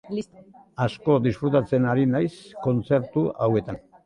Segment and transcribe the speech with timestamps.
[0.85, 2.31] Asko disfrutatzen ari naiz
[2.69, 3.81] kontzertu hauetan.